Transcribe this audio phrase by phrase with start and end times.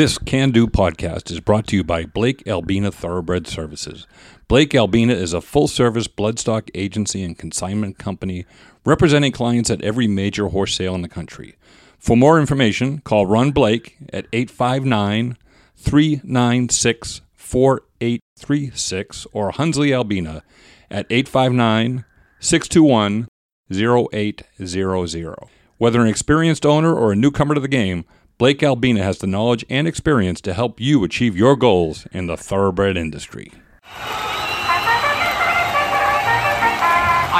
[0.00, 4.06] This Can Do podcast is brought to you by Blake Albina Thoroughbred Services.
[4.48, 8.46] Blake Albina is a full service bloodstock agency and consignment company
[8.86, 11.56] representing clients at every major horse sale in the country.
[11.98, 15.36] For more information, call Ron Blake at 859
[15.76, 20.42] 396 4836 or Hunsley Albina
[20.90, 22.06] at 859
[22.38, 23.28] 621
[23.70, 25.36] 0800.
[25.76, 28.06] Whether an experienced owner or a newcomer to the game,
[28.40, 32.38] Blake Albina has the knowledge and experience to help you achieve your goals in the
[32.38, 33.52] thoroughbred industry.
[33.84, 34.22] I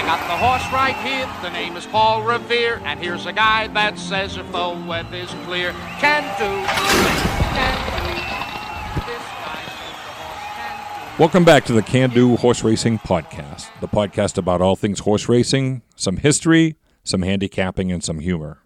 [0.04, 1.26] got the horse right here.
[1.40, 2.82] The name is Paul Revere.
[2.84, 4.58] And here's a guy that says if the
[5.14, 8.12] is clear, can do, can do.
[9.06, 10.76] This guy says the horse can
[11.16, 11.18] do.
[11.18, 15.30] Welcome back to the Can Do Horse Racing Podcast, the podcast about all things horse
[15.30, 18.58] racing, some history, some handicapping, and some humor.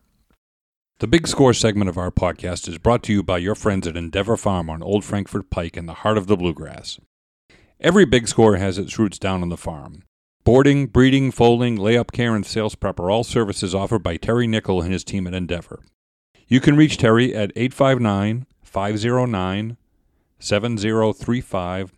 [1.00, 3.96] The Big Score segment of our podcast is brought to you by your friends at
[3.96, 7.00] Endeavor Farm on Old Frankfort Pike in the heart of the bluegrass.
[7.80, 10.04] Every Big Score has its roots down on the farm.
[10.44, 14.82] Boarding, breeding, foaling, layup care, and sales prep are all services offered by Terry Nickel
[14.82, 15.82] and his team at Endeavor.
[16.46, 19.76] You can reach Terry at 859 509
[20.38, 21.92] 7035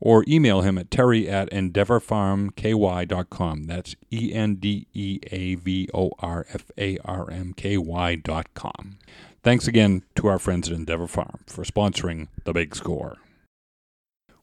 [0.00, 3.64] or email him at terry at endeavorfarmky.com.
[3.64, 8.98] That's E N D E A V O R F A R M K Y.com.
[9.42, 13.16] Thanks again to our friends at Endeavor Farm for sponsoring the Big Score.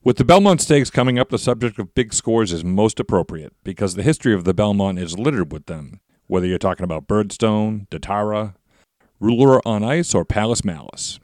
[0.05, 3.95] With the Belmont Stakes coming up, the subject of big scores is most appropriate because
[3.95, 8.55] the history of the Belmont is littered with them, whether you're talking about Birdstone, Datara,
[9.21, 11.21] Ruler on Ice, or Palace Malice.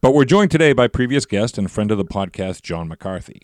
[0.00, 3.42] But we're joined today by previous guest and friend of the podcast, John McCarthy.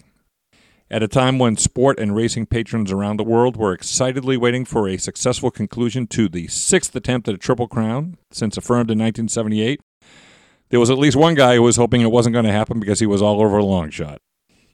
[0.88, 4.86] At a time when sport and racing patrons around the world were excitedly waiting for
[4.86, 9.80] a successful conclusion to the sixth attempt at a Triple Crown since Affirmed in 1978,
[10.69, 13.00] there was at least one guy who was hoping it wasn't going to happen because
[13.00, 14.20] he was all over a long shot.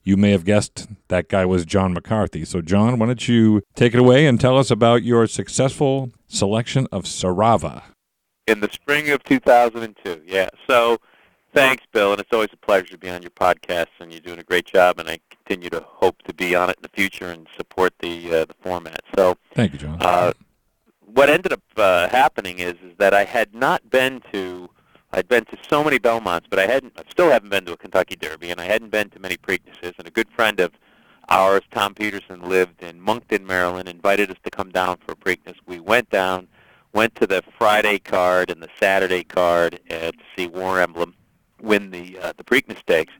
[0.02, 2.44] You may have guessed that guy was John McCarthy.
[2.44, 6.86] So, John, why don't you take it away and tell us about your successful selection
[6.92, 7.84] of Sarava?
[8.50, 10.22] in the spring of 2002.
[10.26, 10.48] Yeah.
[10.66, 10.98] So
[11.52, 14.38] thanks, Bill, and it's always a pleasure to be on your podcast, and you're doing
[14.38, 17.30] a great job, and I continue to hope to be on it in the future
[17.30, 19.00] and support the uh, the format.
[19.16, 19.98] So Thank you, John.
[20.00, 20.32] uh,
[21.12, 24.70] what ended up uh, happening is is that I had not been to
[25.12, 27.76] I'd been to so many Belmonts, but I hadn't I still haven't been to a
[27.76, 29.94] Kentucky Derby, and I hadn't been to many Preaknesses.
[29.98, 30.72] And a good friend of
[31.28, 35.56] ours, Tom Peterson, lived in Monkton, Maryland, invited us to come down for a Preakness.
[35.66, 36.46] We went down,
[36.92, 41.14] went to the Friday card and the Saturday card uh, to see War Emblem
[41.60, 43.12] win the uh, the Preakness Stakes.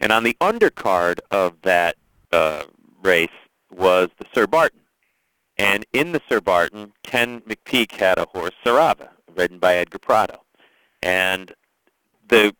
[0.00, 1.96] And on the undercard of that
[2.32, 2.64] uh,
[3.02, 3.28] race
[3.70, 4.80] was the Sir Barton.
[5.56, 10.42] And in the Sir Barton, Ken McPeek had a horse, Sarava, ridden by Edgar Prado.
[11.02, 11.54] And
[12.28, 12.54] the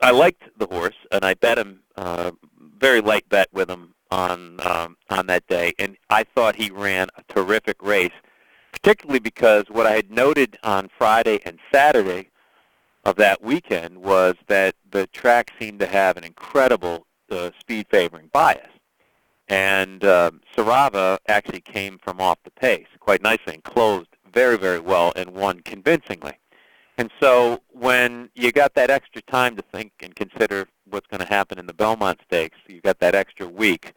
[0.00, 2.32] I liked the horse, and I bet him uh,
[2.78, 7.08] very light bet with him on um, on that day, and I thought he ran
[7.16, 8.12] a terrific race,
[8.72, 12.31] particularly because what I had noted on Friday and Saturday
[13.04, 18.28] of that weekend was that the track seemed to have an incredible uh, speed favoring
[18.32, 18.68] bias.
[19.48, 24.80] And um, Sarava actually came from off the pace quite nicely and closed very, very
[24.80, 26.38] well and won convincingly.
[26.98, 31.26] And so when you got that extra time to think and consider what's going to
[31.26, 33.92] happen in the Belmont Stakes, you got that extra week.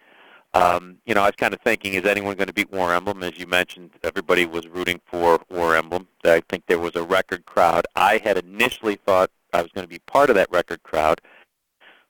[0.55, 3.21] Um, you know, I was kind of thinking, is anyone going to beat War Emblem?
[3.23, 6.07] As you mentioned, everybody was rooting for War Emblem.
[6.23, 7.85] I think there was a record crowd.
[7.97, 11.19] I had initially thought I was going to be part of that record crowd,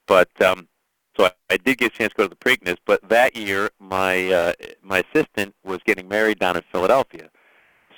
[0.05, 0.67] but um,
[1.17, 2.77] so I, I did get a chance to go to the Preakness.
[2.85, 7.29] But that year, my uh, my assistant was getting married down in Philadelphia,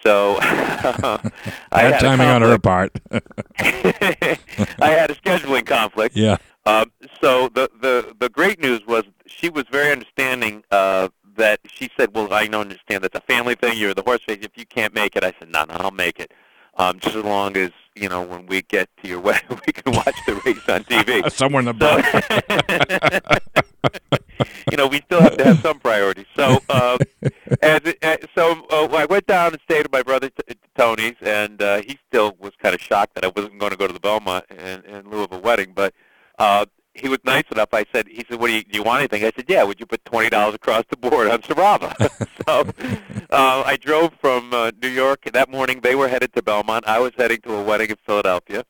[0.03, 1.19] so I
[1.71, 2.91] Bad had timing on her part.
[3.59, 4.37] I
[4.79, 6.15] had a scheduling conflict.
[6.15, 6.37] yeah.
[6.65, 6.91] Um,
[7.21, 12.13] so the, the the great news was she was very understanding uh, that she said,
[12.13, 13.77] "Well, I don't understand that's a family thing.
[13.77, 14.39] You're the horse face.
[14.41, 16.33] If you can't make it, I said, no, no, I'll make it.
[16.77, 19.93] Um, just as long as you know when we get to your wedding, we can
[19.93, 21.29] watch the race on TV.
[21.31, 23.57] Somewhere in the So, back.
[24.71, 26.25] you know, we still have to have some priorities.
[26.35, 26.97] So, uh,
[27.61, 31.15] as it, uh, so uh, I went down and stayed at my brother t- Tony's,
[31.21, 33.93] and uh, he still was kind of shocked that I wasn't going to go to
[33.93, 35.71] the Belmont in, in lieu of a wedding.
[35.73, 35.93] But
[36.37, 36.65] uh,
[36.97, 37.69] he was nice enough.
[37.73, 39.79] I said, he said, "What do you, do you want anything?" I said, "Yeah." Would
[39.79, 41.93] you put twenty dollars across the board on Sarava?
[42.47, 42.69] so
[43.29, 45.81] uh, I drove from uh, New York that morning.
[45.81, 46.87] They were headed to Belmont.
[46.87, 48.65] I was heading to a wedding in Philadelphia.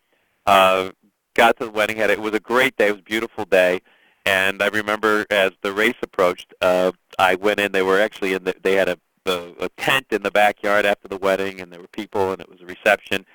[0.46, 0.92] Uh,
[1.34, 1.98] got to the wedding.
[1.98, 2.88] Had it was a great day.
[2.88, 3.82] It was a beautiful day.
[4.26, 7.72] And I remember as the race approached, uh, I went in.
[7.72, 8.44] They were actually in.
[8.44, 11.80] The, they had a, a, a tent in the backyard after the wedding, and there
[11.80, 13.26] were people, and it was a reception.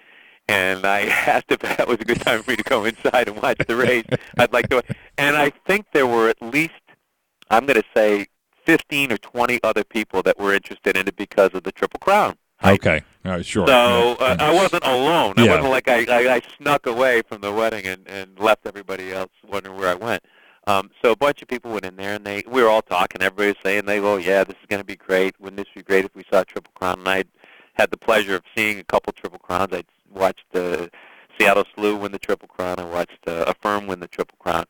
[0.53, 3.41] And I asked if that was a good time for me to go inside and
[3.43, 4.05] watch the race.
[4.39, 4.83] I'd like to,
[5.19, 6.75] and I think there were at least,
[7.51, 8.27] I'm going to say,
[8.67, 12.37] 15 or 20 other people that were interested in it because of the Triple Crown.
[12.65, 13.03] Okay.
[13.25, 13.67] All right, sure.
[13.67, 14.25] So Yeah.
[14.25, 15.35] uh, I wasn't alone.
[15.37, 19.13] I wasn't like I, I, I snuck away from the wedding and, and left everybody
[19.13, 20.23] else wondering where I went.
[20.69, 23.21] Um, so a bunch of people went in there, and they we were all talking.
[23.21, 25.35] Everybody was saying, "They, oh yeah, this is going to be great.
[25.41, 27.25] Wouldn't this be great if we saw Triple Crown?" And I
[27.83, 29.73] had the pleasure of seeing a couple Triple Crowns.
[29.73, 30.87] I watched uh,
[31.37, 32.77] Seattle Slew win the Triple Crown.
[32.79, 34.65] I watched uh, Affirm win the Triple Crown.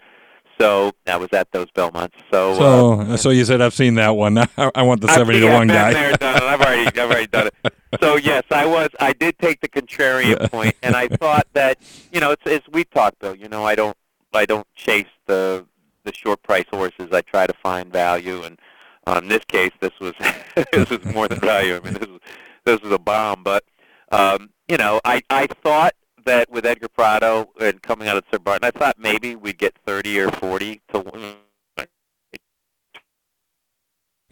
[0.59, 2.15] So I was at those Belmonts.
[2.31, 4.39] So, So, uh, so you said I've seen that one.
[4.57, 5.93] I want the I've- seventy to one guy.
[5.93, 6.15] there.
[6.21, 7.75] I've already, I've already done it.
[8.03, 8.89] So yes, I was.
[9.01, 11.79] I did take the contrarian point, and I thought that
[12.13, 13.35] you know, it's as we talked, Bill.
[13.35, 13.97] You know, I don't,
[14.33, 15.67] I don't chase the
[16.05, 17.09] the short price horses.
[17.13, 18.59] I try to find value, and
[19.07, 20.15] on this case, this was
[20.73, 21.77] this was more than value.
[21.77, 22.21] I mean, this was
[22.65, 23.43] this was a bomb.
[23.43, 23.65] But
[24.11, 25.95] um, you know, I I thought
[26.25, 29.77] that with Edgar Prado and coming out of Sir Barton, I thought maybe we'd get
[29.87, 31.37] thirty or forty to one.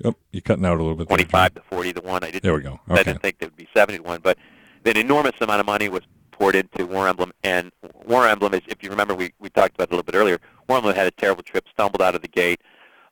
[0.03, 1.09] Oh, you're cutting out a little bit.
[1.09, 2.25] there, 25 to 40 to 1.
[2.25, 2.81] I didn't There we go.
[2.89, 4.39] I didn't think there would be 70 to 1, but
[4.87, 6.01] an enormous amount of money was
[6.31, 7.33] poured into War Emblem.
[7.45, 7.71] And
[8.07, 10.39] War Emblem is, if you remember, we, we talked about it a little bit earlier,
[10.69, 12.63] War Emblem had a terrible trip, stumbled out of the gate.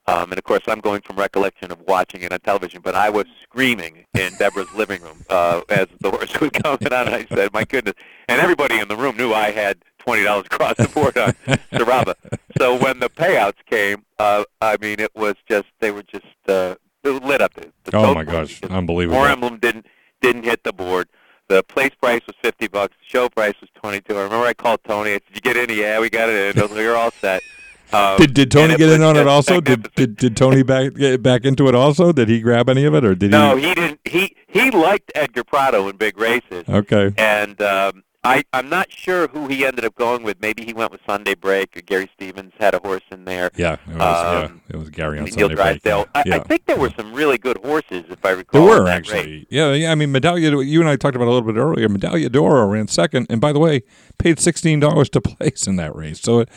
[0.08, 3.10] Um, and of course, I'm going from recollection of watching it on television, but I
[3.10, 6.82] was screaming in Deborah's living room uh, as the horse was coming out.
[6.82, 7.94] And I said, "My goodness!"
[8.28, 11.32] And everybody in the room knew I had twenty dollars across the board on
[11.72, 12.14] Sarava.
[12.56, 16.76] So when the payouts came, uh, I mean, it was just they were just uh,
[17.04, 17.52] it lit up.
[17.54, 19.18] The, the Oh my gosh, unbelievable.
[19.18, 19.86] War Emblem didn't
[20.22, 21.08] didn't hit the board.
[21.48, 22.94] The place price was fifty bucks.
[22.98, 24.16] The show price was twenty two.
[24.16, 25.10] I remember I called Tony.
[25.10, 26.62] I said, "Did you get in?" Yeah, we got it in.
[26.62, 27.42] Like, You're all set.
[27.92, 29.60] Um, Did did Tony get in on it also?
[29.60, 32.12] Did, did did Tony back get back into it also?
[32.12, 33.62] Did he grab any of it or did No, he?
[33.62, 34.00] No, he didn't.
[34.04, 37.14] He he liked Edgar Prado in big races, Okay.
[37.16, 40.40] and um, I I'm not sure who he ended up going with.
[40.40, 41.76] Maybe he went with Sunday Break.
[41.76, 43.50] Or Gary Stevens had a horse in there.
[43.56, 45.56] Yeah, it was, yeah, Um, it was Gary on Neil Sunday break.
[45.82, 46.06] Drysdale.
[46.14, 46.34] I, yeah.
[46.36, 48.66] I think there were some really good horses, if I recall.
[48.66, 49.46] There were actually, race.
[49.50, 49.92] yeah, yeah.
[49.92, 50.66] I mean, Medaglia.
[50.66, 51.88] You and I talked about a little bit earlier.
[51.88, 53.82] Medaglia d'Oro ran second, and by the way,
[54.18, 56.20] paid sixteen dollars to place in that race.
[56.20, 56.48] So it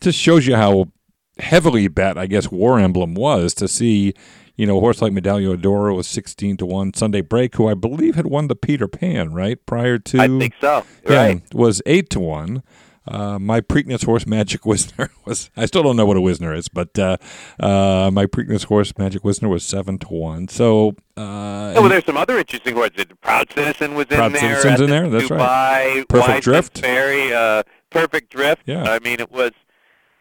[0.00, 0.90] just shows you how
[1.38, 4.14] heavily bet I guess War Emblem was to see.
[4.60, 6.92] You know, a horse like Medaglia d'Oro was sixteen to one.
[6.92, 10.52] Sunday Break, who I believe had won the Peter Pan, right prior to I think
[10.60, 10.84] so.
[11.08, 11.54] yeah, Right.
[11.54, 12.62] was eight to one.
[13.08, 16.68] Uh, my Preakness horse Magic Weisner was I still don't know what a Weisner is,
[16.68, 17.16] but uh,
[17.58, 20.46] uh, my Preakness horse Magic Weisner was seven to one.
[20.48, 23.06] So uh, Oh, well, there's some other interesting horses.
[23.22, 24.40] Proud Citizen was in Proud there.
[24.60, 26.04] Citizen's in there, that's Dubai, right.
[26.08, 26.78] Perfect Drift.
[26.80, 28.62] Ferry, uh, Perfect Drift.
[28.66, 28.82] Yeah.
[28.84, 29.52] I mean, it was,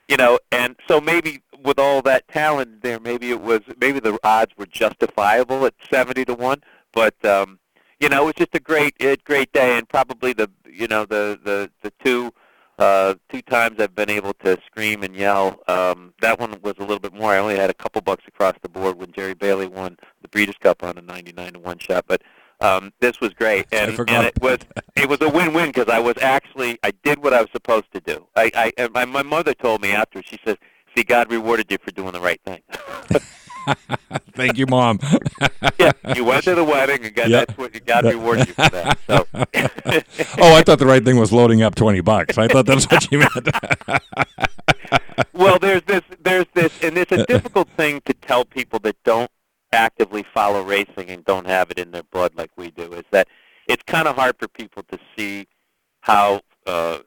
[0.07, 4.17] you know, and so maybe with all that talent there, maybe it was, maybe the
[4.23, 6.61] odds were justifiable at 70 to 1.
[6.93, 7.59] But, um,
[7.99, 9.77] you know, it was just a great, great day.
[9.77, 12.33] And probably the, you know, the, the, the two,
[12.79, 15.59] uh, two times I've been able to scream and yell.
[15.67, 17.33] Um, that one was a little bit more.
[17.33, 20.55] I only had a couple bucks across the board when Jerry Bailey won the Breeders'
[20.59, 22.05] Cup on a 99 to one shot.
[22.07, 22.21] But
[22.61, 24.59] um, this was great, and, and it was
[24.95, 28.01] it was a win-win because I was actually I did what I was supposed to
[28.01, 28.27] do.
[28.35, 30.57] I, I and my my mother told me after she says,
[30.99, 32.61] "See, God rewarded you for doing the right thing."
[34.33, 34.99] thank you, Mom.
[35.79, 37.45] yeah, you went to the wedding, and God, Yeah.
[37.45, 38.97] that's what God rewarded you for that.
[39.07, 39.27] So.
[40.43, 42.37] oh, I thought the right thing was loading up twenty bucks.
[42.37, 43.49] I thought that's what you meant.
[45.33, 49.31] well, there's this, there's this, and it's a difficult thing to tell people that don't
[49.71, 52.91] actively follow racing and don't have it in their blood like we do.
[52.93, 53.27] Is that
[53.67, 55.47] it's kind of hard for people to see
[56.01, 56.99] how, uh,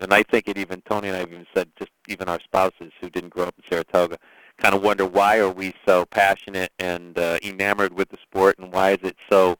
[0.00, 3.08] and I think it even Tony and I even said, just even our spouses who
[3.08, 4.18] didn't grow up in Saratoga,
[4.58, 8.72] kind of wonder why are we so passionate and uh, enamored with the sport, and
[8.72, 9.56] why is it so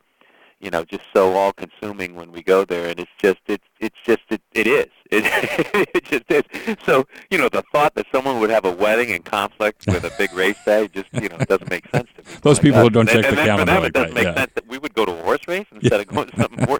[0.61, 4.21] you know, just so all-consuming when we go there, and it's just, it's, it's just,
[4.29, 5.25] it, it is, it,
[5.95, 6.77] it just is.
[6.85, 10.13] So, you know, the thought that someone would have a wedding in conflict with a
[10.19, 12.37] big race day just, you know, doesn't make sense to me.
[12.43, 14.25] Those Like people who don't and, check and the calendar like it doesn't that, make
[14.25, 14.35] yeah.
[14.35, 16.80] sense that we would go to a horse race instead of going to something important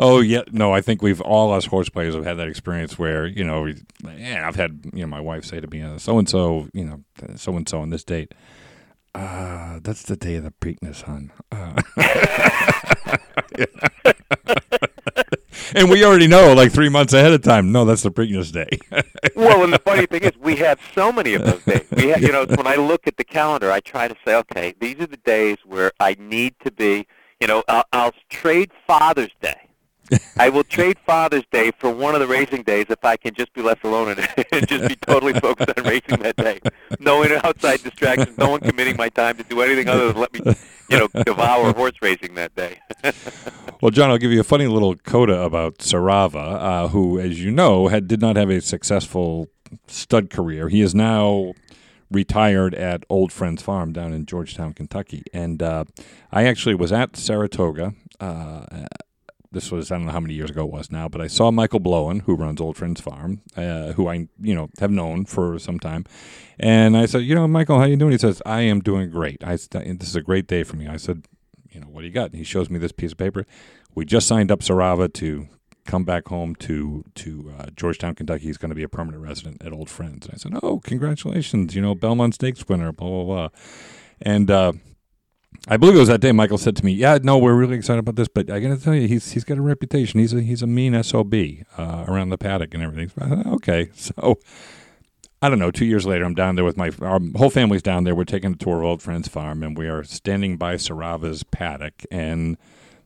[0.06, 3.26] Oh yeah, no, I think we've all us horse players have had that experience where
[3.26, 3.82] you know, we-
[4.16, 7.04] yeah, I've had you know my wife say to me, so and so, you know,
[7.36, 8.32] so and so on this date.
[9.14, 11.32] Uh, that's the day of the Preakness, hon.
[11.52, 11.82] Uh,
[15.74, 17.72] and we already know, like three months ahead of time.
[17.72, 18.68] No, that's the Preakness day.
[19.36, 21.84] well, and the funny thing is, we have so many of those days.
[21.90, 24.74] We have, you know, when I look at the calendar, I try to say, okay,
[24.80, 27.06] these are the days where I need to be.
[27.40, 29.69] You know, I'll, I'll trade Father's Day
[30.36, 33.52] I will trade Father's Day for one of the racing days if I can just
[33.52, 36.60] be left alone and, and just be totally focused on racing that day.
[36.98, 40.40] No outside distractions, no one committing my time to do anything other than let me,
[40.88, 42.78] you know, devour horse racing that day.
[43.80, 47.50] well, John, I'll give you a funny little coda about Sarava, uh, who, as you
[47.50, 49.48] know, had did not have a successful
[49.86, 50.68] stud career.
[50.68, 51.52] He is now
[52.10, 55.22] retired at Old Friends Farm down in Georgetown, Kentucky.
[55.32, 55.84] And uh,
[56.32, 57.94] I actually was at Saratoga.
[58.18, 58.86] Uh,
[59.52, 61.50] this was I don't know how many years ago it was now, but I saw
[61.50, 65.58] Michael Blowen, who runs Old Friends Farm, uh, who I you know have known for
[65.58, 66.04] some time,
[66.58, 68.12] and I said, you know, Michael, how you doing?
[68.12, 69.42] He says, I am doing great.
[69.42, 70.86] I this is a great day for me.
[70.86, 71.24] I said,
[71.70, 72.30] you know, what do you got?
[72.30, 73.46] And he shows me this piece of paper.
[73.94, 75.48] We just signed up Sarava to
[75.86, 78.44] come back home to to uh, Georgetown, Kentucky.
[78.44, 80.26] He's going to be a permanent resident at Old Friends.
[80.26, 81.74] And I said, "Oh, congratulations!
[81.74, 83.48] You know, Belmont Stakes winner, blah blah blah."
[84.22, 84.72] And uh,
[85.68, 86.32] I believe it was that day.
[86.32, 88.82] Michael said to me, "Yeah, no, we're really excited about this, but I got to
[88.82, 90.20] tell you, he's he's got a reputation.
[90.20, 94.38] He's a he's a mean sob uh, around the paddock and everything." Said, okay, so.
[95.42, 95.70] I don't know.
[95.70, 98.14] Two years later, I'm down there with my our whole family's down there.
[98.14, 102.04] We're taking a tour of Old Friends Farm, and we are standing by Sarava's paddock,
[102.10, 102.58] and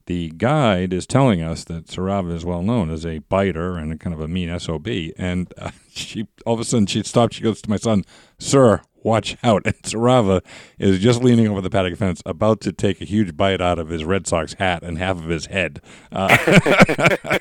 [0.07, 4.13] the guide is telling us that Sarava is well known as a biter and kind
[4.13, 4.89] of a mean SOB.
[5.17, 7.37] And uh, she all of a sudden she stops.
[7.37, 8.05] She goes to my son,
[8.39, 9.63] Sir, watch out.
[9.75, 10.43] And Sarava
[10.79, 13.89] is just leaning over the paddock fence, about to take a huge bite out of
[13.89, 15.81] his Red Sox hat and half of his head.
[16.11, 16.37] Uh,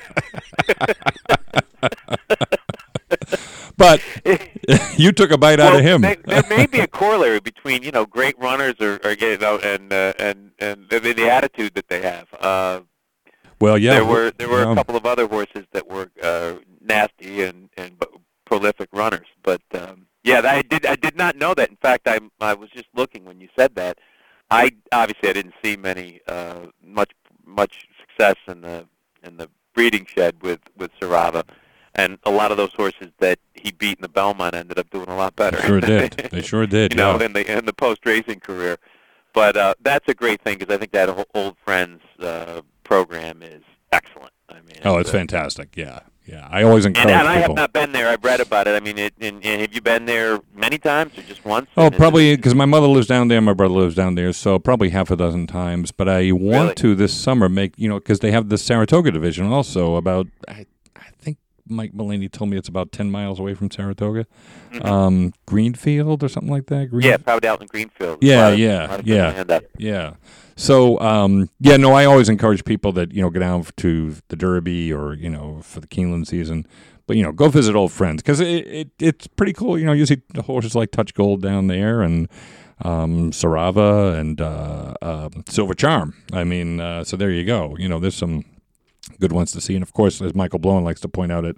[3.76, 4.00] but
[4.96, 6.00] you took a bite well, out of him.
[6.02, 9.58] there, there may be a corollary between you know great runners or, or you know
[9.58, 12.28] and uh, and and the, the attitude that they have.
[12.40, 12.80] Uh,
[13.60, 17.42] well, yeah, there were there were a couple of other horses that were uh, nasty
[17.42, 18.02] and and
[18.44, 21.70] prolific runners, but um, yeah, I did I did not know that.
[21.70, 23.98] In fact, I I was just looking when you said that.
[24.50, 27.12] I obviously I didn't see many uh, much
[27.44, 28.86] much success in the
[29.22, 31.44] in the breeding shed with with Sarava
[31.94, 35.08] and a lot of those horses that he beat in the Belmont ended up doing
[35.08, 35.60] a lot better.
[35.62, 36.28] Sure did.
[36.32, 36.92] They sure did.
[36.92, 37.12] you yeah.
[37.12, 38.78] know, in the in the post racing career.
[39.32, 43.62] But uh, that's a great thing because I think that old friends uh, program is
[43.90, 44.32] excellent.
[44.48, 45.76] I mean, oh, it's, fantastic.
[45.76, 46.48] Yeah, yeah.
[46.50, 48.08] I always encourage and, and I have not been there.
[48.08, 48.74] I've read about it.
[48.74, 51.68] I mean, it, and, and have you been there many times or just once?
[51.76, 54.90] Oh, probably because my mother lives down there, my brother lives down there, so probably
[54.90, 55.90] half a dozen times.
[55.90, 56.74] But I want really?
[56.76, 60.66] to this summer make you know because they have the Saratoga division also about I
[61.66, 64.26] Mike Mullaney told me it's about 10 miles away from Saratoga.
[64.72, 64.86] Mm-hmm.
[64.86, 66.90] Um, Greenfield or something like that?
[66.90, 67.06] Green...
[67.06, 68.18] Yeah, probably out in Greenfield.
[68.22, 69.60] Yeah, yeah, yeah.
[69.78, 70.14] Yeah.
[70.56, 74.36] So, um, yeah, no, I always encourage people that, you know, go down to the
[74.36, 76.66] Derby or, you know, for the Keeneland season.
[77.06, 79.78] But, you know, go visit old friends because it, it, it's pretty cool.
[79.78, 82.28] You know, you see horses like Touch Gold down there and
[82.82, 86.14] um, Sarava and uh, uh, Silver Charm.
[86.32, 87.76] I mean, uh, so there you go.
[87.78, 88.44] You know, there's some
[89.20, 89.74] good ones to see.
[89.74, 91.56] And of course, as Michael Blowen likes to point out, at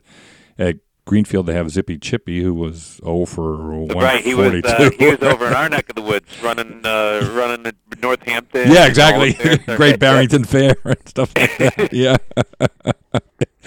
[0.59, 0.77] at
[1.07, 4.23] Greenfield they have Zippy Chippy, who was oh for right.
[4.25, 7.65] He was uh, he was over in our neck of the woods, running uh, running
[7.67, 8.71] at Northampton.
[8.71, 9.35] Yeah, exactly.
[9.77, 11.93] Great Barrington Fair and stuff like that.
[11.93, 12.17] yeah.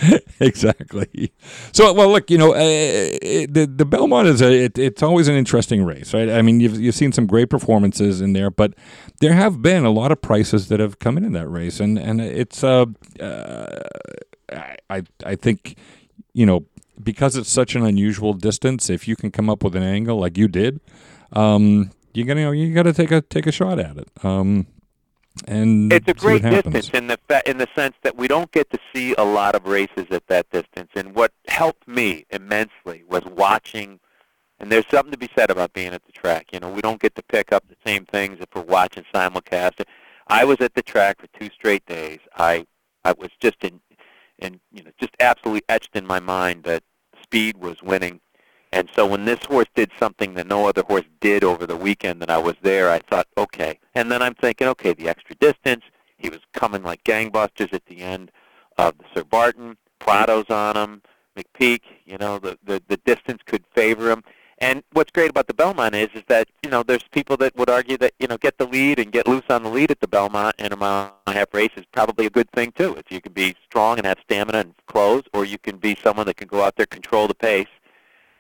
[0.40, 1.32] exactly.
[1.72, 5.36] So, well, look, you know, uh, the the Belmont is a it, it's always an
[5.36, 6.30] interesting race, right?
[6.30, 8.74] I mean, you've you've seen some great performances in there, but
[9.22, 11.98] there have been a lot of prices that have come in in that race, and
[11.98, 12.86] and it's uh,
[13.22, 13.84] uh
[14.90, 15.78] I I think
[16.34, 16.66] you know
[17.02, 20.38] because it's such an unusual distance, if you can come up with an angle like
[20.38, 20.80] you did,
[21.34, 24.10] um, you got you know you got to take a take a shot at it.
[24.24, 24.68] Um,
[25.48, 28.70] and it's a great distance in the fa- in the sense that we don't get
[28.72, 30.90] to see a lot of races at that distance.
[30.96, 34.00] And what helped me immensely was watching.
[34.62, 36.48] And there's something to be said about being at the track.
[36.52, 39.86] You know, we don't get to pick up the same things if we're watching simulcast.
[40.28, 42.20] I was at the track for two straight days.
[42.36, 42.66] I
[43.06, 43.80] I was just in,
[44.40, 46.84] in you know, just absolutely etched in my mind that
[47.30, 48.20] speed was winning
[48.72, 52.22] and so when this horse did something that no other horse did over the weekend
[52.22, 53.80] that I was there, I thought, okay.
[53.96, 55.84] And then I'm thinking, okay, the extra distance.
[56.18, 58.32] He was coming like gangbusters at the end
[58.78, 59.78] of the Sir Barton.
[60.00, 61.02] Prado's on him.
[61.38, 64.24] McPeek, you know, the, the, the distance could favor him.
[64.62, 67.70] And what's great about the Belmont is, is that, you know, there's people that would
[67.70, 70.08] argue that, you know, get the lead and get loose on the lead at the
[70.08, 72.94] Belmont in a mile and a half race is probably a good thing, too.
[72.96, 76.26] If you can be strong and have stamina and close, or you can be someone
[76.26, 77.68] that can go out there, control the pace,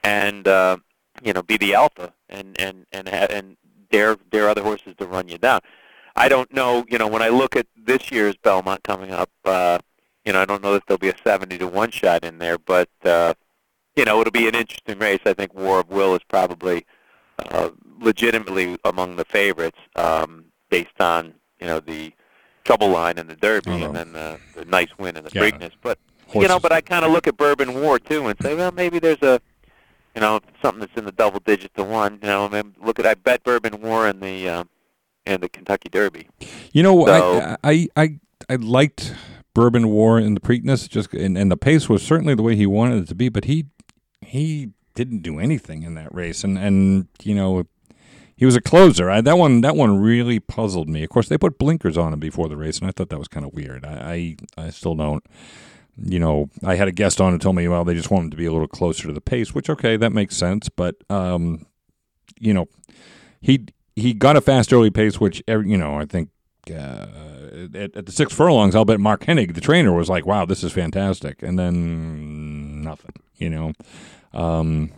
[0.04, 0.78] and uh,
[1.24, 3.58] you know be the alpha and and and and
[3.92, 5.62] dare dare other horses to run you down.
[6.16, 6.86] I don't know.
[6.90, 9.80] You know, when I look at this year's Belmont coming up, uh,
[10.26, 12.58] you know, I don't know that there'll be a 70 to one shot in there,
[12.58, 13.34] but uh,
[14.00, 15.20] you know, it'll be an interesting race.
[15.25, 16.86] I think War of Will is probably
[17.38, 22.13] uh, legitimately among the favorites um, based on you know the
[22.63, 25.41] trouble line in the Derby, and then the, the nice win in the Yeah.
[25.41, 25.72] Preakness.
[25.82, 26.00] But
[26.34, 29.00] you know, but I kind of look at Bourbon War too and say, well, maybe
[29.00, 29.41] there's a,
[30.15, 32.20] you know, something that's in the double digit to one.
[32.22, 34.70] You know, I mean, look at I bet Bourbon War in the um,
[35.25, 36.29] in the Kentucky Derby.
[36.72, 39.13] You know, So- I, I I I liked
[39.53, 42.65] Bourbon War in the Preakness, just and, and the pace was certainly the way he
[42.65, 43.65] wanted it to be, but he
[44.22, 47.64] he didn't do anything in that race, and and you know.
[48.36, 49.10] He was a closer.
[49.10, 51.04] I, that one, that one really puzzled me.
[51.04, 53.28] Of course, they put blinkers on him before the race, and I thought that was
[53.28, 53.84] kind of weird.
[53.84, 55.22] I, I, I still don't.
[55.98, 58.32] You know, I had a guest on who told me, well, they just want him
[58.32, 60.70] to be a little closer to the pace, which okay, that makes sense.
[60.70, 61.66] But um,
[62.40, 62.70] you know,
[63.42, 63.66] he
[63.98, 66.30] he got a fast early pace, which you know I think
[66.72, 67.08] uh,
[67.76, 70.64] at, at the six furlongs, I'll bet Mark Hennig, the trainer, was like, "Wow, this
[70.64, 73.14] is fantastic," and then nothing.
[73.39, 73.74] You know,
[74.34, 74.91] um,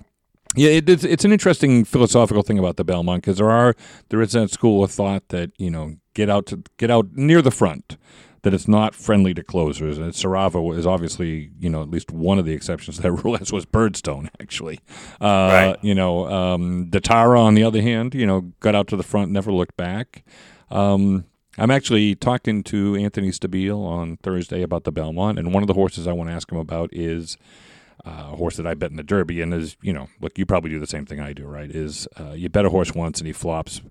[0.55, 3.75] yeah, it, it's it's an interesting philosophical thing about the Belmont because there are
[4.10, 7.41] there is that school of thought that you know get out to get out near
[7.41, 7.98] the front.
[8.43, 12.39] That it's not friendly to closers, and Sarava is obviously, you know, at least one
[12.39, 14.79] of the exceptions to that rule, as was Birdstone, actually.
[15.21, 15.77] Uh, Right.
[15.83, 19.29] You know, um, Datara, on the other hand, you know, got out to the front,
[19.31, 20.24] never looked back.
[20.71, 21.25] Um,
[21.60, 25.75] I'm actually talking to Anthony Stabile on Thursday about the Belmont, and one of the
[25.75, 27.38] horses I want to ask him about is
[28.05, 30.46] uh, a horse that I bet in the Derby, and is you know, look, you
[30.46, 31.70] probably do the same thing I do, right?
[31.70, 33.81] Is uh, you bet a horse once and he flops,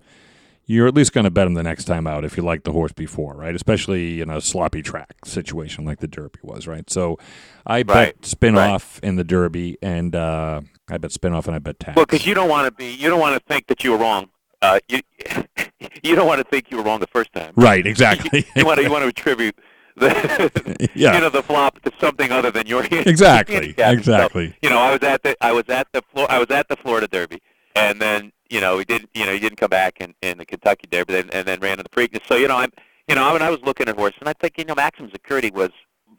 [0.65, 2.71] you're at least going to bet him the next time out if you like the
[2.71, 3.55] horse before, right?
[3.55, 6.89] Especially in a sloppy track situation like the Derby was, right?
[6.89, 7.17] So
[7.65, 8.69] I bet Right, spin right.
[8.69, 11.95] off in the Derby, and uh, I bet Spinoff and I bet tax.
[11.95, 13.97] Well, because you don't want to be, you don't want to think that you were
[13.97, 14.29] wrong.
[14.61, 15.01] Uh, you
[16.03, 17.51] you don't want to think you were wrong the first time.
[17.55, 18.45] right, exactly.
[18.55, 19.57] You want to you want to attribute
[19.97, 21.15] the Yeah.
[21.15, 23.85] you know the flop to something other than your Exactly, handicap.
[23.87, 24.55] So, exactly.
[24.61, 26.75] you know, I was at the I was at the Flor- I was at the
[26.77, 27.41] Florida Derby,
[27.75, 30.45] and then you know he didn't you know he didn't come back in, in the
[30.45, 32.25] Kentucky Derby, then, and then ran in the Preakness.
[32.27, 32.71] So you know I'm
[33.07, 35.51] you know when I was looking at horse, and I think you know Maximum Security
[35.51, 35.69] was,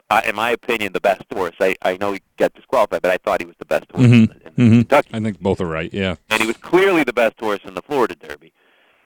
[0.09, 1.55] uh, in my opinion, the best horse.
[1.59, 4.13] I I know he got disqualified, but I thought he was the best horse in,
[4.13, 4.71] in Mhm.
[4.79, 5.91] Kentucky I think both are right.
[5.93, 6.15] Yeah.
[6.29, 8.53] and he was clearly the best horse in the Florida Derby.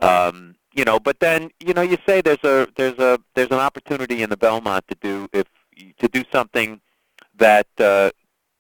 [0.02, 3.58] Um, you know, but then you know you say there's a there's a there's an
[3.58, 5.48] opportunity in the Belmont to do if
[5.98, 6.80] to do something
[7.38, 8.12] that uh,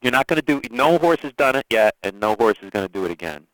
[0.02, 0.60] you're not going to do.
[0.72, 3.46] No horse has done it yet, and no horse is going to do it again.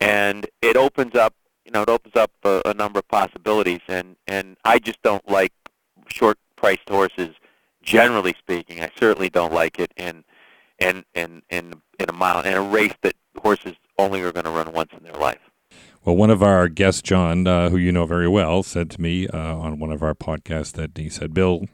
[0.00, 3.80] And it opens up, you know, it opens up a, a number of possibilities.
[3.86, 5.52] And and I just don't like
[6.08, 7.36] short priced horses.
[7.82, 10.24] Generally speaking, I certainly don't like it in
[10.78, 14.50] in in in in a mile in a race that horses only are going to
[14.50, 15.51] run once in their life.
[16.04, 19.28] Well, one of our guests, John, uh, who you know very well, said to me
[19.28, 21.66] uh, on one of our podcasts that he said, Bill,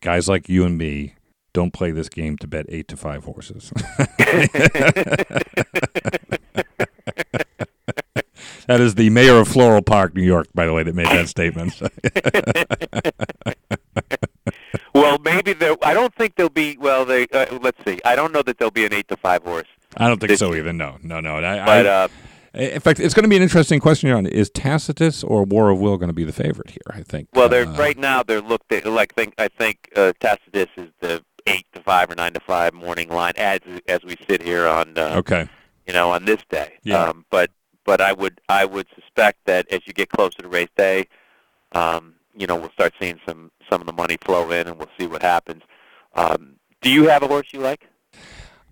[0.00, 1.14] guys like you and me
[1.52, 3.70] don't play this game to bet eight to five horses.
[8.66, 11.28] that is the mayor of Floral Park, New York, by the way, that made that
[11.28, 11.80] statement.
[14.94, 15.74] Well, maybe there.
[15.82, 16.76] I don't think there'll be.
[16.78, 17.26] Well, they.
[17.28, 17.98] Uh, let's see.
[18.04, 19.66] I don't know that there'll be an eight to five horse.
[19.96, 20.58] I don't think This so year.
[20.60, 20.72] either.
[20.74, 21.36] No, no, no.
[21.36, 22.08] I, But I, uh,
[22.54, 24.26] in fact, it's going to be an interesting question, John.
[24.26, 26.82] Is Tacitus or War of Will going to be the favorite here?
[26.90, 27.28] I think.
[27.32, 28.22] well, they're Uh, right now.
[28.22, 29.14] They're looked at like.
[29.14, 33.08] Think I think uh, Tacitus is the eight to five or nine to five morning
[33.08, 34.96] line as as we sit here on.
[34.98, 35.48] Uh, Okay.
[35.86, 36.74] You know, on this day.
[36.84, 37.02] Yeah.
[37.02, 37.50] Um, but
[37.84, 41.06] but I would I would suspect that as you get closer to race day,
[41.72, 44.90] um, you know, we'll start seeing some some of the money flow in, and we'll
[44.98, 45.62] see what happens.
[46.14, 47.88] Um, do you have a horse you like?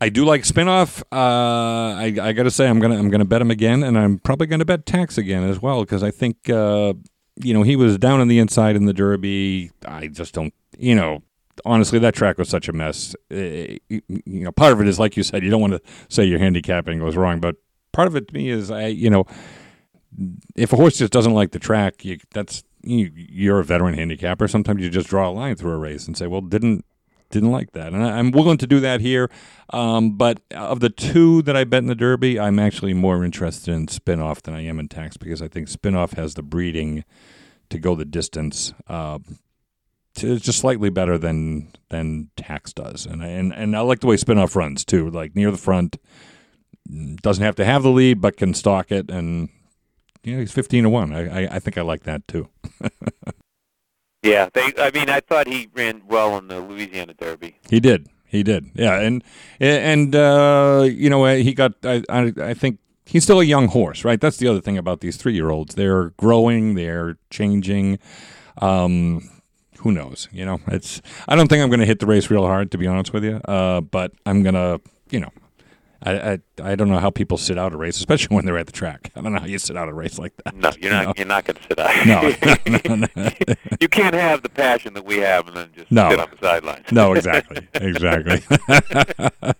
[0.00, 1.02] I do like spinoff.
[1.12, 4.18] Uh, I, I got to say, I'm gonna I'm gonna bet him again, and I'm
[4.18, 6.94] probably gonna bet Tax again as well because I think uh,
[7.36, 9.70] you know he was down on the inside in the Derby.
[9.84, 11.22] I just don't, you know,
[11.64, 13.14] honestly, that track was such a mess.
[13.28, 16.24] You you know, part of it is like you said, you don't want to say
[16.24, 17.56] your handicapping was wrong, but
[17.92, 19.26] part of it to me is I, you know,
[20.56, 24.48] if a horse just doesn't like the track, you, that's you, you're a veteran handicapper.
[24.48, 26.84] Sometimes you just draw a line through a race and say, well, didn't
[27.30, 29.30] didn't like that, and I, I'm willing to do that here.
[29.72, 33.72] Um, but of the two that I bet in the Derby, I'm actually more interested
[33.72, 37.04] in Spinoff than I am in Tax because I think Spinoff has the breeding
[37.70, 38.74] to go the distance.
[38.86, 39.20] Uh,
[40.14, 44.16] just slightly better than than Tax does, and I, and and I like the way
[44.16, 45.96] Spinoff runs too, like near the front.
[47.22, 49.48] Doesn't have to have the lead, but can stalk it, and
[50.22, 51.14] he's fifteen to one.
[51.14, 52.48] I, I I think I like that too.
[54.22, 54.72] Yeah, they.
[54.78, 57.56] I mean, I thought he ran well in the Louisiana Derby.
[57.68, 58.08] He did.
[58.26, 58.70] He did.
[58.74, 59.24] Yeah, and
[59.58, 61.72] and uh, you know he got.
[61.82, 64.20] I, I I think he's still a young horse, right?
[64.20, 65.74] That's the other thing about these three year olds.
[65.74, 66.74] They're growing.
[66.74, 67.98] They're changing.
[68.58, 69.28] Um,
[69.78, 70.28] who knows?
[70.32, 71.00] You know, it's.
[71.26, 73.24] I don't think I'm going to hit the race real hard, to be honest with
[73.24, 73.36] you.
[73.36, 74.80] Uh, but I'm gonna,
[75.10, 75.30] you know,
[76.02, 78.66] I, I I don't know how people sit out a race, especially when they're at
[78.66, 79.10] the track.
[79.14, 80.54] I don't know how you sit out a race like that.
[80.54, 81.04] No, you're not.
[81.06, 81.12] No.
[81.16, 81.90] You're not going to sit out.
[82.06, 83.30] No, no, no,
[83.80, 86.08] you can't have the passion that we have and then just No.
[86.10, 86.86] sit on the sidelines.
[86.90, 88.42] No, exactly, exactly.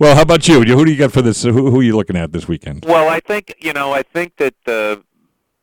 [0.00, 0.62] well, how about you?
[0.62, 1.42] Who do you got for this?
[1.42, 2.84] Who, who are you looking at this weekend?
[2.86, 3.92] Well, I think you know.
[3.92, 4.96] I think that uh,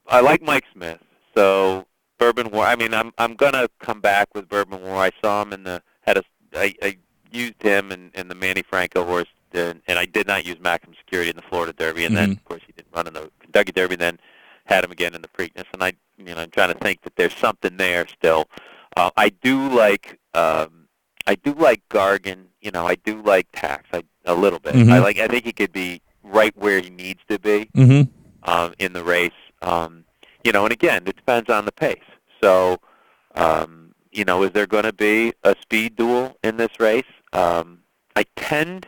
[0.07, 0.99] I like Mike Smith.
[1.35, 1.85] So
[2.17, 2.65] Bourbon War.
[2.65, 4.95] I mean, I'm I'm gonna come back with Bourbon War.
[4.97, 6.23] I saw him in the had a.
[6.55, 6.97] I, I
[7.31, 10.95] used him in, in the Manny Franco horse, and, and I did not use Maximum
[10.97, 12.37] Security in the Florida Derby, and then Mhm.
[12.37, 13.95] of course he didn't run in the Kentucky Derby.
[13.95, 14.19] Then
[14.65, 17.15] had him again in the Preakness, and I you know I'm trying to think that
[17.15, 18.45] there's something there still.
[18.95, 20.19] Uh, I do like.
[20.33, 20.87] Um,
[21.27, 22.45] I do like Gargan.
[22.61, 23.85] You know, I do like Tax.
[23.93, 24.75] I a little bit.
[24.75, 24.91] Mhm.
[24.91, 25.19] I like.
[25.19, 28.49] I think he could be right where he needs to be Mm-hmm.
[28.49, 29.31] um, in the race.
[29.61, 30.03] Um,
[30.43, 32.03] you know, and again, it depends on the pace.
[32.41, 32.79] So,
[33.35, 37.05] um, you know, is there going to be a speed duel in this race?
[37.33, 37.79] Um,
[38.15, 38.87] I tend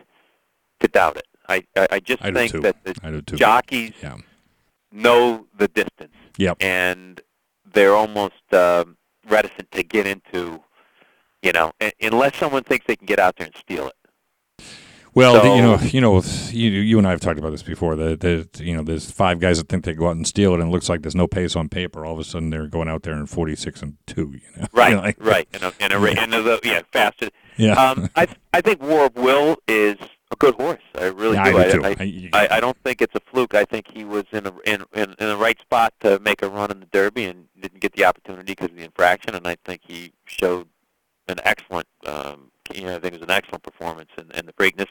[0.79, 1.27] to doubt it.
[1.47, 2.59] I, I, I just I think too.
[2.61, 3.35] that the I do too.
[3.35, 4.17] jockeys Yeah.
[4.91, 6.57] know the distance, Yep.
[6.61, 7.21] and
[7.73, 10.61] they're almost um, reticent to get into,
[11.41, 14.65] you know, unless someone thinks they can get out there and steal it.
[15.15, 17.95] Well, the, you know, you know, you, you and I have talked about this before.
[17.95, 20.59] That that you know, there's five guys that think they go out and steal it,
[20.59, 22.05] and it looks like there's no pace on paper.
[22.05, 24.33] All of a sudden, they're going out there in 46 and two.
[24.35, 27.29] You know, Right, like- right, and a, in a, ra- in a, yeah, faster.
[27.57, 27.73] Yeah.
[27.73, 29.97] Um, I I think War of Will is
[30.31, 30.81] a good horse.
[30.95, 31.57] I really Yeah, do.
[31.57, 31.85] I do too.
[31.85, 33.55] I, I- I, I don't think it's a fluke.
[33.55, 36.49] I think he was in a, in, in in the right spot to make a
[36.49, 39.35] run in the Derby and didn't get the opportunity because of the infraction.
[39.35, 40.67] And I think he showed
[41.27, 41.87] an excellent.
[42.05, 44.87] Um, you know, I think it was an excellent performance in, in the Preakness.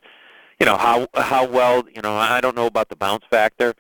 [0.59, 1.85] You know how how well.
[1.95, 3.75] You know, I don't know about the bounce factor.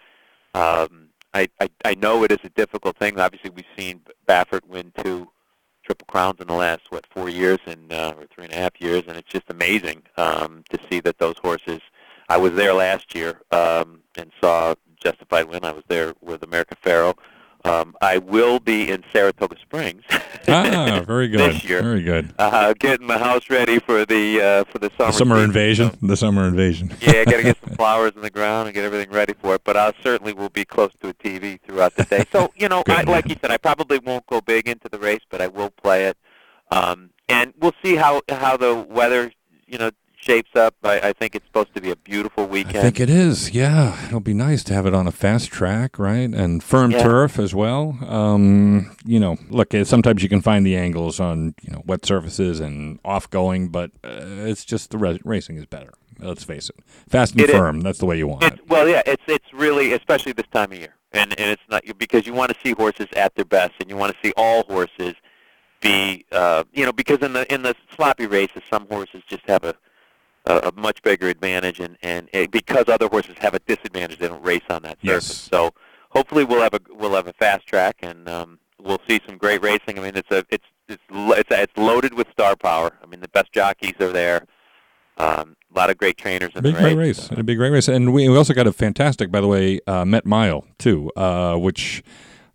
[0.55, 3.19] Um, I, I I know it is a difficult thing.
[3.19, 5.29] Obviously, we've seen Baffert win two
[5.89, 8.79] triple crowns in the last what four years and uh, or three and a half
[8.79, 11.81] years, and it's just amazing um, to see that those horses.
[12.29, 15.65] I was there last year um, and saw Justified Win.
[15.65, 17.15] I was there with America Pharoah.
[17.69, 20.03] Um, I will be in Saratoga Springs
[20.49, 21.41] ah, very good.
[21.55, 22.33] this year, Very good.
[22.39, 25.45] uh, getting the house ready for the uh, for the summer The summer season.
[25.51, 25.99] invasion.
[26.03, 26.91] The summer invasion.
[27.01, 29.55] yeah, I got to get some flowers in the ground and get everything ready for
[29.55, 29.63] it.
[29.65, 32.25] But I certainly will be close to a TV throughout the day.
[32.33, 35.23] So you know, I, like you said, I probably won't go big into the race,
[35.31, 36.17] but I will play it,
[36.71, 39.33] um, and we'll see how how the weather
[39.67, 40.75] you know shapes up.
[40.83, 42.79] I, I think it's supposed to be a beautiful weekend.
[42.79, 43.51] I think it is.
[43.53, 47.03] Yeah, it'll be nice to have it on a fast track, right, and firm Yeah.
[47.03, 47.97] turf as well.
[48.07, 52.05] Um, you know, look, uh, sometimes you can find the angles on you know wet
[52.05, 54.11] surfaces and off going, but uh,
[54.51, 55.93] it's just the ra- racing is better.
[56.21, 56.77] Let's face it,
[57.09, 57.57] fast and It is.
[57.57, 57.81] firm.
[57.81, 58.69] That's the way you want It's, it.
[58.69, 62.27] well, yeah, it's it's really especially this time of year, and and it's not because
[62.27, 65.15] you want to see horses at their best, and you want to see all horses
[65.81, 69.63] be, uh, you know, because in the in the sloppy races, some horses just have
[69.63, 69.77] a
[70.49, 74.43] a, a much bigger advantage, and and because other horses have a disadvantage, they don't
[74.43, 75.25] race on that Yes.
[75.25, 75.49] surface.
[75.53, 75.71] So
[76.11, 79.63] hopefully we'll have a we'll have a fast track, and um, we'll see some great
[79.63, 79.99] racing.
[79.99, 82.91] I mean, it's a it's it's it's it's loaded with star power.
[83.03, 84.45] I mean, the best jockeys are there.
[85.19, 87.29] Um, a lot of great trainers in Big the great race.
[87.31, 87.39] race.
[87.39, 87.89] A great race.
[87.89, 91.57] And we, we also got a fantastic, by the way, uh, Met Mile, too, uh,
[91.57, 92.05] which,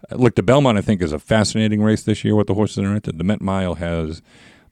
[0.09, 2.77] uh, look, the Belmont, I think, is a fascinating race this year with the horses
[2.77, 3.03] in it.
[3.03, 4.21] The Met Mile has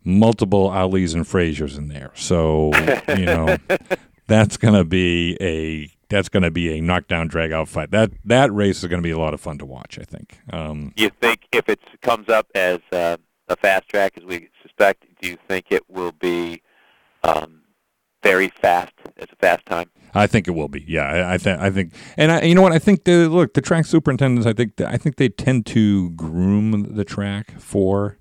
[0.03, 2.11] multiple Alis and Fraziers in there.
[2.15, 2.71] So,
[3.09, 3.57] you know,
[4.27, 5.89] that's going to be a.
[6.09, 7.91] That's going to be a knockdown, drag out fight.
[7.91, 9.97] That that race is going to be a lot of fun to watch.
[9.97, 10.39] I think.
[10.51, 13.15] Um, you think if it comes up as uh,
[13.47, 16.61] a fast track, as we suspect, do you think it will be
[17.23, 17.61] um,
[18.23, 19.89] very fast as a fast time?
[20.13, 20.83] I think it will be.
[20.85, 21.59] Yeah, I, I think.
[21.61, 22.73] I think, and I, you know what?
[22.73, 24.45] I think the look the track superintendents.
[24.45, 28.17] I think I think they tend to groom the track for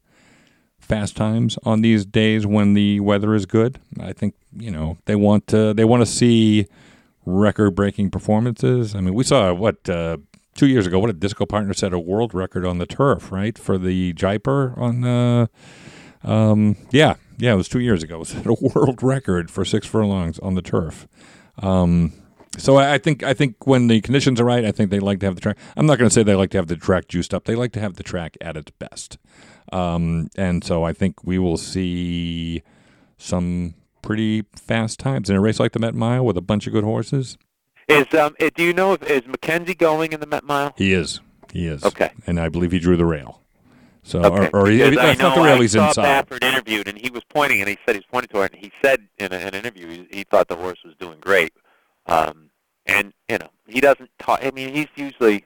[0.91, 3.79] fast times on these days when the weather is good.
[4.01, 6.67] I think you know they want to they want to see
[7.25, 8.97] record breaking performances.
[8.97, 10.17] I mean, we saw what uh,
[10.55, 10.99] two years ago.
[10.99, 14.75] What a disco partner set a world record on the turf, right, for the Jaipur
[14.77, 15.05] on.
[15.05, 15.47] Uh,
[16.25, 18.21] um, yeah, yeah, it was two years ago.
[18.23, 21.07] It set a world record for six furlongs on the turf.
[21.59, 22.13] Um,
[22.59, 25.27] so I think I think when the conditions are right, I think they like to
[25.27, 25.57] have the track.
[25.77, 27.45] I'm not going to say they like to have the track juiced up.
[27.45, 29.19] They like to have the track at its best.
[29.73, 32.63] Um, and so I think we will see
[33.19, 36.73] some pretty fast times in a race like the Met Mile with a bunch of
[36.73, 37.37] good horses.
[37.89, 40.73] Is um, eh, do you know if is McKinzie going in the Met Mile?
[40.77, 41.21] He is.
[41.53, 41.85] He is.
[41.85, 42.11] Okay.
[42.27, 43.41] And I believe he drew the rail.
[44.03, 44.49] So Okay.
[44.53, 45.57] or, or he, I not the rail.
[45.57, 46.29] I He's saw inside.
[46.29, 48.73] Baffert interviewed, and he was pointing, and he said he's pointing to it, and he
[48.83, 51.53] said in a, an interview he, he thought the horse was doing great.
[52.07, 52.51] Um,
[52.87, 54.41] and you know he doesn't talk.
[54.43, 55.45] I mean, he's usually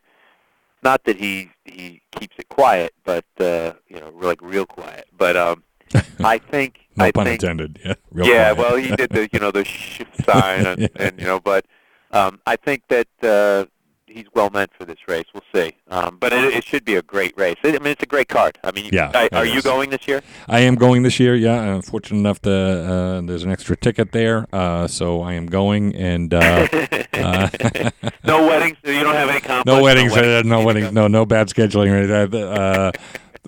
[0.85, 5.07] not that he he keeps it quiet, but uh, you know, like real quiet.
[5.17, 5.63] But um,
[6.25, 6.81] I think.
[6.97, 7.81] No I pun think, intended.
[7.85, 7.95] Yeah.
[8.13, 8.71] Real yeah, quiet.
[8.71, 11.67] well, he did the you know the sh sign and, and you know, but
[12.13, 13.67] um, I think that uh,
[14.07, 15.25] he's well meant for this race.
[15.33, 17.57] We'll see, um, but it, it should be a great race.
[17.65, 18.59] I mean, it's a great card.
[18.63, 20.23] I mean, Yeah, I, are you going this year?
[20.49, 21.35] I am going this year.
[21.35, 22.53] Yeah, I'm fortunate enough to.
[22.53, 25.95] Uh, there's an extra ticket there, uh, so I am going.
[25.97, 26.69] And uh,
[27.15, 27.49] uh,
[28.25, 28.77] no weddings.
[28.85, 29.67] You don't have any conflicts.
[29.67, 30.17] no weddings.
[30.17, 30.93] Uh, no weddings.
[30.93, 32.43] No, no bad scheduling or anything.
[32.43, 32.93] Uh,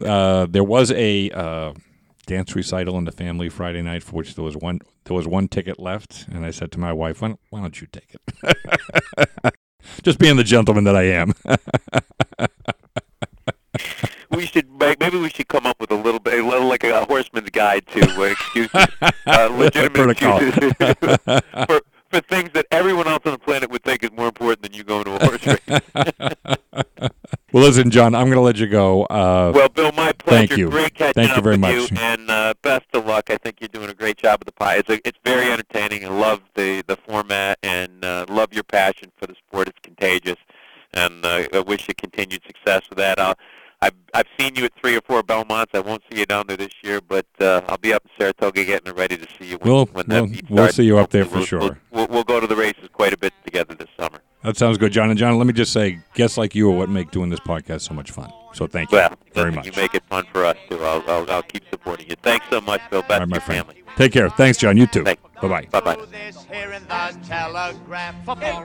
[0.04, 1.72] uh, there was a uh,
[2.26, 4.80] dance recital in the family Friday night, for which there was one.
[5.04, 7.80] There was one ticket left, and I said to my wife, "Why don't, why don't
[7.80, 9.54] you take it?"
[10.02, 11.34] Just being the gentleman that I am.
[14.30, 17.04] We should maybe we should come up with a little bit, a little like a
[17.04, 18.86] horseman's guide to uh, excuses,
[19.26, 20.72] uh, legitimate excuses
[21.66, 24.72] for for things that everyone else on the planet would think is more important than
[24.72, 26.55] you going to a horse race.
[27.52, 29.04] Well, listen, John, I'm going to let you go.
[29.04, 30.46] Uh, Well, Bill, my pleasure.
[30.48, 30.68] Thank you.
[30.70, 31.90] Great catching Thank you up very with much.
[31.92, 33.30] you, and uh, best of luck.
[33.30, 34.76] I think you're doing a great job with the pie.
[34.76, 36.04] It's a, it's very entertaining.
[36.04, 39.68] I love the the format, and uh, love your passion for the sport.
[39.68, 40.36] It's contagious,
[40.92, 43.18] and uh, I wish you continued success with that.
[43.20, 43.34] I'll,
[43.82, 45.70] I've I've seen you at three or four Belmonts.
[45.74, 48.64] I won't see you down there this year, but uh, I'll be up in Saratoga
[48.64, 51.24] getting ready to see you when, We'll- when that we'll- we'll see you up there
[51.26, 51.60] for we'll, sure.
[51.60, 54.18] We'll, we'll, we'll go to the races quite a bit together this summer.
[54.46, 55.10] That sounds good, John.
[55.10, 57.82] And John, let me just say, guests like you are what make doing this podcast
[57.82, 58.32] so much fun.
[58.54, 59.66] So thank you Well, very much.
[59.66, 60.82] You make it fun for us too.
[60.82, 62.16] I'll I'll, I'll keep supporting you.
[62.22, 63.02] Thanks so much, Bill.
[63.02, 63.66] Best All right, my your friend.
[63.66, 63.82] family.
[63.96, 64.30] Take care.
[64.30, 64.76] Thanks, John.
[64.76, 65.04] You too.
[65.04, 65.22] Thanks.
[65.42, 65.66] Bye bye.
[65.70, 66.04] Bye bye.
[66.10, 68.14] This here in the telegraph.
[68.24, 68.64] For Paul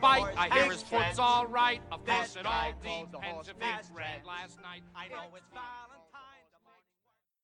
[0.00, 0.34] bite.
[0.36, 1.80] I hear his foot's all right.
[1.90, 2.72] Of course, it all
[3.10, 4.82] depends if it's red last night.
[4.94, 5.97] I know it's violent.